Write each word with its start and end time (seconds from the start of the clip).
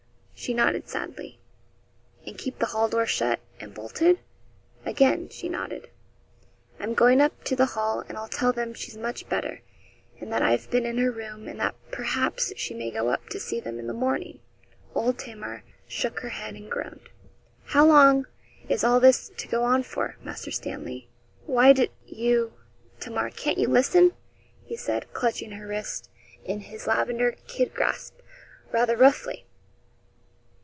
She 0.43 0.55
nodded 0.55 0.89
sadly. 0.89 1.39
'And 2.25 2.35
keep 2.35 2.57
the 2.57 2.65
hall 2.65 2.89
door 2.89 3.05
shut 3.05 3.41
and 3.59 3.75
bolted?' 3.75 4.17
Again 4.83 5.29
she 5.29 5.47
nodded. 5.49 5.87
'I'm 6.79 6.95
going 6.95 7.21
up 7.21 7.43
to 7.43 7.55
the 7.55 7.67
Hall, 7.77 8.03
and 8.09 8.17
I'll 8.17 8.27
tell 8.27 8.51
them 8.51 8.73
she's 8.73 8.97
much 8.97 9.29
better, 9.29 9.61
and 10.19 10.33
that 10.33 10.41
I've 10.41 10.67
been 10.71 10.87
in 10.87 10.97
her 10.97 11.11
room, 11.11 11.47
and 11.47 11.59
that, 11.59 11.75
perhaps, 11.91 12.53
she 12.57 12.73
may 12.73 12.89
go 12.89 13.09
up 13.09 13.29
to 13.29 13.39
see 13.39 13.59
them 13.59 13.77
in 13.77 13.85
the 13.85 13.93
morning.' 13.93 14.39
Old 14.95 15.19
Tamar 15.19 15.61
shook 15.87 16.21
her 16.21 16.29
head 16.29 16.55
and 16.55 16.71
groaned. 16.71 17.09
'How 17.65 17.85
long 17.85 18.25
is 18.67 18.83
all 18.83 18.99
this 18.99 19.29
to 19.37 19.47
go 19.47 19.61
on 19.63 19.83
for, 19.83 20.17
Master 20.23 20.49
Stanley?' 20.49 21.07
'Why, 21.45 21.71
d 21.71 21.89
you, 22.07 22.53
Tamar, 22.99 23.29
can't 23.29 23.59
you 23.59 23.67
listen?' 23.67 24.13
he 24.65 24.75
said, 24.75 25.13
clutching 25.13 25.51
her 25.51 25.67
wrist 25.67 26.09
in 26.43 26.61
his 26.61 26.87
lavender 26.87 27.35
kid 27.45 27.75
grasp 27.75 28.15
rather 28.71 28.97
roughly. 28.97 29.45